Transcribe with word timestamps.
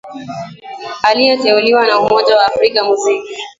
liyeteuliwa 1.15 1.85
na 1.87 1.99
umoja 1.99 2.35
wa 2.37 2.45
afrika 2.45 2.83
muziki 2.83 3.33